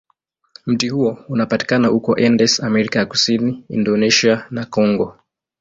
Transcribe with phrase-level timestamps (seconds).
[0.65, 5.17] Mti huo unapatikana huko Andes, Amerika ya Kusini, Indonesia, na Kongo.